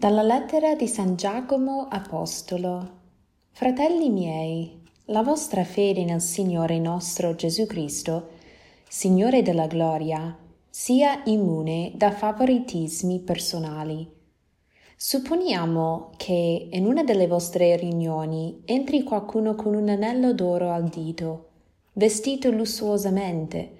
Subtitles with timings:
[0.00, 2.90] Dalla lettera di San Giacomo Apostolo.
[3.50, 8.30] Fratelli miei, la vostra fede nel Signore nostro Gesù Cristo,
[8.88, 10.34] Signore della gloria,
[10.70, 14.10] sia immune da favoritismi personali.
[14.96, 21.48] Supponiamo che in una delle vostre riunioni entri qualcuno con un anello d'oro al dito,
[21.92, 23.76] vestito lussuosamente,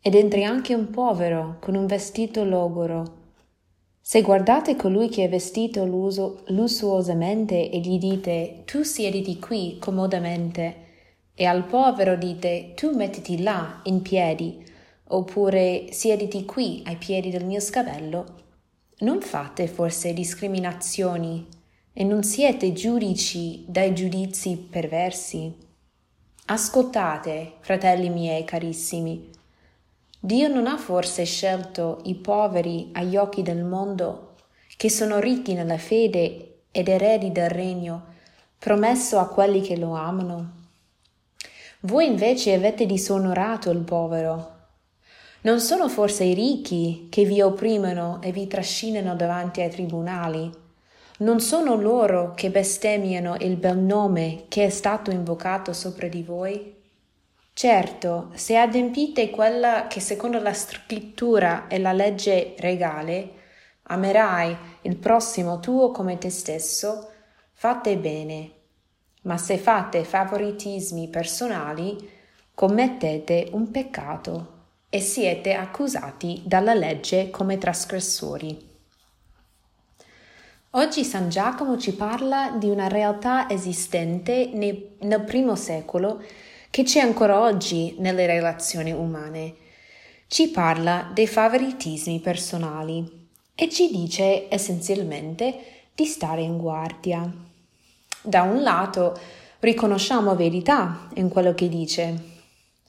[0.00, 3.20] ed entri anche un povero con un vestito logoro
[4.04, 10.80] se guardate colui che è vestito lussuosamente e gli dite tu siediti qui comodamente,
[11.34, 14.62] e al povero dite tu mettiti là in piedi,
[15.08, 18.40] oppure siediti qui ai piedi del mio scabello,
[18.98, 21.46] non fate forse discriminazioni
[21.92, 25.54] e non siete giudici dai giudizi perversi?
[26.46, 29.30] Ascoltate, fratelli miei carissimi,
[30.24, 34.34] Dio non ha forse scelto i poveri agli occhi del mondo,
[34.76, 38.04] che sono ricchi nella fede ed eredi del regno,
[38.56, 40.52] promesso a quelli che lo amano?
[41.80, 44.58] Voi invece avete disonorato il povero.
[45.40, 50.48] Non sono forse i ricchi che vi opprimono e vi trascinano davanti ai tribunali?
[51.18, 56.80] Non sono loro che bestemmiano il bel nome che è stato invocato sopra di voi?
[57.54, 63.40] Certo, se adempite quella che secondo la scrittura è la legge regale,
[63.84, 67.10] amerai il prossimo tuo come te stesso,
[67.52, 68.52] fate bene.
[69.22, 72.10] Ma se fate favoritismi personali,
[72.54, 78.70] commettete un peccato e siete accusati dalla legge come trasgressori.
[80.70, 86.22] Oggi San Giacomo ci parla di una realtà esistente nel primo secolo
[86.72, 89.56] che c'è ancora oggi nelle relazioni umane.
[90.26, 95.54] Ci parla dei favoritismi personali e ci dice essenzialmente
[95.94, 97.30] di stare in guardia.
[98.22, 99.14] Da un lato
[99.60, 102.14] riconosciamo verità in quello che dice.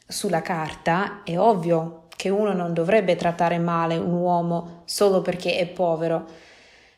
[0.07, 5.67] Sulla carta è ovvio che uno non dovrebbe trattare male un uomo solo perché è
[5.67, 6.25] povero,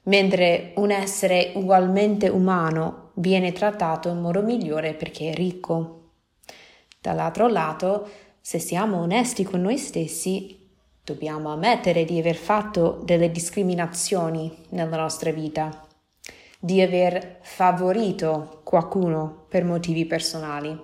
[0.03, 6.01] mentre un essere ugualmente umano viene trattato in modo migliore perché è ricco.
[7.05, 8.09] Dall'altro lato,
[8.41, 10.67] se siamo onesti con noi stessi,
[11.03, 15.85] dobbiamo ammettere di aver fatto delle discriminazioni nella nostra vita,
[16.59, 20.75] di aver favorito qualcuno per motivi personali.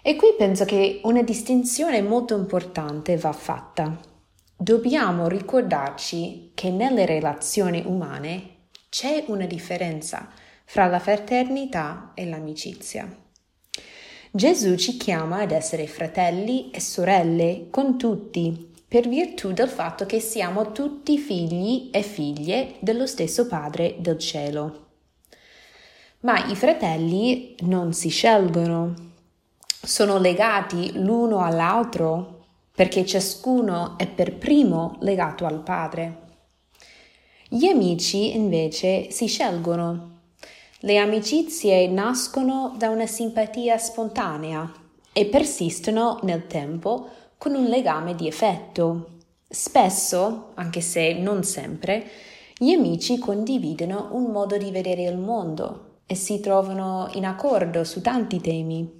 [0.00, 4.00] E qui penso che una distinzione molto importante va fatta.
[4.56, 10.26] Dobbiamo ricordarci che nelle relazioni umane c'è una differenza
[10.64, 13.26] fra la fraternità e l'amicizia.
[14.38, 20.20] Gesù ci chiama ad essere fratelli e sorelle con tutti, per virtù del fatto che
[20.20, 24.86] siamo tutti figli e figlie dello stesso Padre del cielo.
[26.20, 28.94] Ma i fratelli non si scelgono,
[29.66, 36.20] sono legati l'uno all'altro perché ciascuno è per primo legato al Padre.
[37.48, 40.17] Gli amici invece si scelgono
[40.82, 44.72] le amicizie nascono da una simpatia spontanea
[45.12, 49.16] e persistono nel tempo con un legame di effetto.
[49.48, 52.06] Spesso, anche se non sempre,
[52.56, 58.00] gli amici condividono un modo di vedere il mondo e si trovano in accordo su
[58.00, 58.94] tanti temi.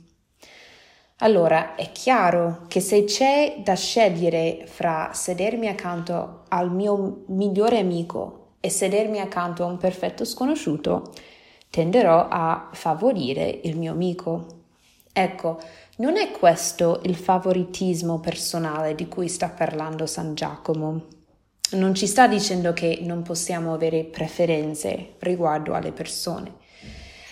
[1.18, 8.54] Allora è chiaro che se c'è da scegliere fra sedermi accanto al mio migliore amico
[8.58, 11.12] e sedermi accanto a un perfetto sconosciuto,
[11.70, 14.46] tenderò a favorire il mio amico.
[15.12, 15.60] Ecco,
[15.96, 21.06] non è questo il favoritismo personale di cui sta parlando San Giacomo.
[21.72, 26.54] Non ci sta dicendo che non possiamo avere preferenze riguardo alle persone.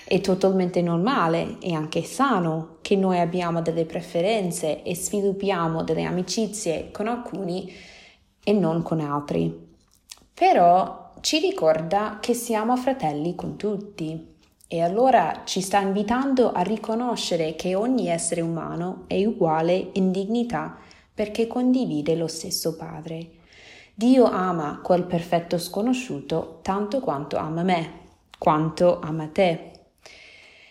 [0.04, 6.90] È totalmente normale e anche sano che noi abbiamo delle preferenze e sviluppiamo delle amicizie
[6.92, 7.72] con alcuni
[8.44, 9.65] e non con altri.
[10.38, 14.34] Però ci ricorda che siamo fratelli con tutti
[14.68, 20.76] e allora ci sta invitando a riconoscere che ogni essere umano è uguale in dignità
[21.14, 23.30] perché condivide lo stesso Padre.
[23.94, 27.90] Dio ama quel perfetto sconosciuto tanto quanto ama me,
[28.38, 29.70] quanto ama te.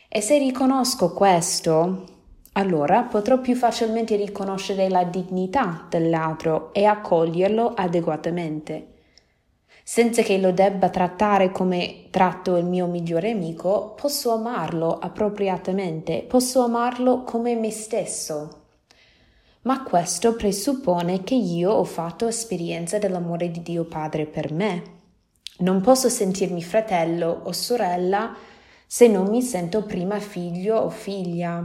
[0.08, 2.04] E se riconosco questo,
[2.52, 8.94] allora potrò più facilmente riconoscere la dignità dell'altro e accoglierlo adeguatamente
[9.88, 16.64] senza che lo debba trattare come tratto il mio migliore amico, posso amarlo appropriatamente, posso
[16.64, 18.64] amarlo come me stesso.
[19.62, 24.82] Ma questo presuppone che io ho fatto esperienza dell'amore di Dio Padre per me.
[25.60, 28.36] Non posso sentirmi fratello o sorella
[28.88, 31.64] se non mi sento prima figlio o figlia.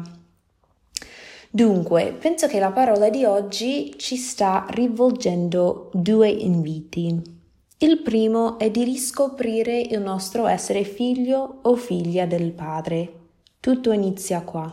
[1.49, 7.38] Dunque, penso che la parola di oggi ci sta rivolgendo due inviti.
[7.82, 13.12] Il primo è di riscoprire il nostro essere figlio o figlia del Padre.
[13.58, 14.70] Tutto inizia qua.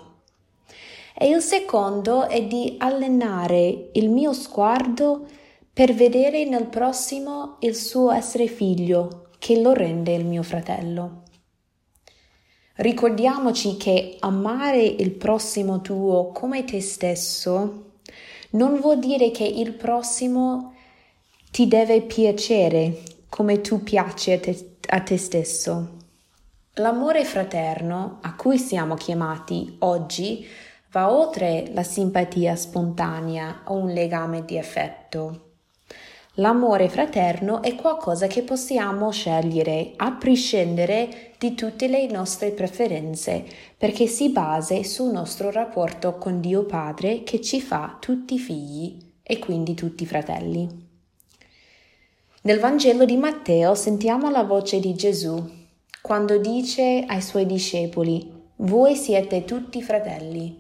[1.18, 5.26] E il secondo è di allenare il mio sguardo
[5.72, 11.24] per vedere nel prossimo il suo essere figlio che lo rende il mio fratello.
[12.76, 17.86] Ricordiamoci che amare il prossimo tuo come te stesso
[18.50, 20.74] non vuol dire che il prossimo
[21.52, 25.96] ti deve piacere come tu piaci a te, a te stesso.
[26.76, 30.46] L'amore fraterno a cui siamo chiamati oggi
[30.92, 35.42] va oltre la simpatia spontanea o un legame di affetto.
[36.40, 43.44] L'amore fraterno è qualcosa che possiamo scegliere a prescindere di tutte le nostre preferenze,
[43.76, 49.40] perché si basa sul nostro rapporto con Dio Padre che ci fa tutti figli e
[49.40, 50.87] quindi tutti fratelli.
[52.48, 55.52] Nel Vangelo di Matteo sentiamo la voce di Gesù
[56.02, 60.58] quando dice ai suoi discepoli, voi siete tutti fratelli.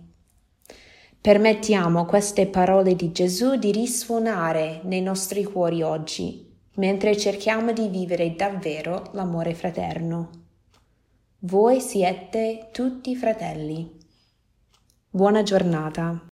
[1.22, 8.36] Permettiamo queste parole di Gesù di risuonare nei nostri cuori oggi, mentre cerchiamo di vivere
[8.36, 10.30] davvero l'amore fraterno.
[11.40, 13.98] Voi siete tutti fratelli.
[15.10, 16.28] Buona giornata.